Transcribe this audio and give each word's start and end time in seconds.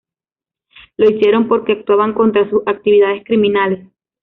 Lo 0.97 1.11
hicieron, 1.11 1.47
porque 1.47 1.73
actuaban 1.73 2.13
contra 2.15 2.49
sus 2.49 2.63
actividades 2.65 3.23
criminales. 3.23 3.87